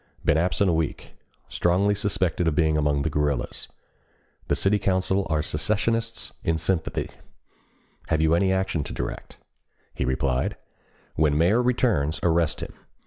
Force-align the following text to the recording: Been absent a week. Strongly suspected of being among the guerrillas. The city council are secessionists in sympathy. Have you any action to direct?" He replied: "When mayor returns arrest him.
Been 0.25 0.35
absent 0.35 0.67
a 0.67 0.73
week. 0.73 1.11
Strongly 1.47 1.93
suspected 1.93 2.47
of 2.47 2.55
being 2.55 2.75
among 2.75 3.03
the 3.03 3.09
guerrillas. 3.11 3.67
The 4.47 4.55
city 4.55 4.79
council 4.79 5.27
are 5.29 5.43
secessionists 5.43 6.33
in 6.43 6.57
sympathy. 6.57 7.11
Have 8.07 8.19
you 8.19 8.33
any 8.33 8.51
action 8.51 8.83
to 8.85 8.93
direct?" 8.93 9.37
He 9.93 10.03
replied: 10.03 10.57
"When 11.13 11.37
mayor 11.37 11.61
returns 11.61 12.19
arrest 12.23 12.61
him. 12.61 12.73